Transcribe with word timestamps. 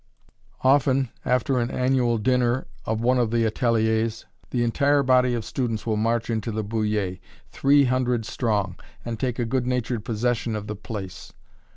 Estampe 0.65 0.65
Moderne] 0.65 0.75
Often 0.95 1.09
after 1.25 1.59
an 1.59 1.69
annual 1.69 2.17
dinner 2.17 2.65
of 2.87 3.01
one 3.01 3.19
of 3.19 3.29
the 3.29 3.45
ateliers, 3.45 4.25
the 4.49 4.63
entire 4.63 5.03
body 5.03 5.35
of 5.35 5.45
students 5.45 5.85
will 5.85 5.95
march 5.95 6.27
into 6.31 6.51
the 6.51 6.63
"Bullier," 6.63 7.19
three 7.51 7.83
hundred 7.83 8.25
strong, 8.25 8.77
and 9.05 9.19
take 9.19 9.37
a 9.37 9.45
good 9.45 9.67
natured 9.67 10.03
possession 10.03 10.55
of 10.55 10.65
the 10.65 10.75
place. 10.75 11.33